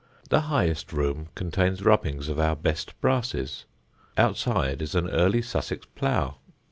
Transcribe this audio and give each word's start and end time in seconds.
The 0.31 0.41
highest 0.41 0.91
room 0.91 1.27
contains 1.35 1.83
rubbings 1.83 2.27
of 2.27 2.39
our 2.39 2.55
best 2.55 2.99
brasses. 3.01 3.65
Outside 4.17 4.81
is 4.81 4.95
an 4.95 5.07
early 5.11 5.43
Sussex 5.43 5.85
plough. 5.93 6.37